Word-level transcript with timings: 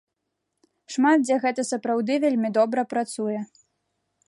Шмат 0.93 1.19
дзе 1.25 1.35
гэта 1.43 1.61
сапраўды 1.71 2.17
вельмі 2.25 2.49
добра 2.59 2.81
працуе. 2.95 3.39